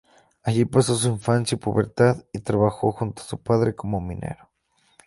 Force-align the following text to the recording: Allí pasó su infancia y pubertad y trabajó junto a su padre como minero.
Allí 0.41 0.65
pasó 0.65 0.95
su 0.95 1.09
infancia 1.09 1.55
y 1.55 1.59
pubertad 1.59 2.25
y 2.33 2.39
trabajó 2.39 2.91
junto 2.91 3.21
a 3.21 3.25
su 3.25 3.37
padre 3.39 3.75
como 3.75 4.01
minero. 4.01 4.49